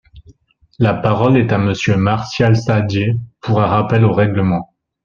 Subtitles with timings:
[0.79, 4.73] La parole est à Monsieur Martial Saddier, pour un rappel au règlement.